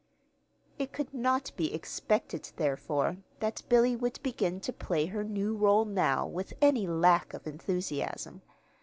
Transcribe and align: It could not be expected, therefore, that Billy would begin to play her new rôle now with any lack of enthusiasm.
It 0.79 0.91
could 0.93 1.13
not 1.13 1.51
be 1.55 1.71
expected, 1.75 2.49
therefore, 2.55 3.17
that 3.39 3.61
Billy 3.69 3.95
would 3.95 4.19
begin 4.23 4.59
to 4.61 4.73
play 4.73 5.05
her 5.05 5.23
new 5.23 5.55
rôle 5.55 5.85
now 5.87 6.25
with 6.25 6.53
any 6.59 6.87
lack 6.87 7.35
of 7.35 7.45
enthusiasm. 7.45 8.41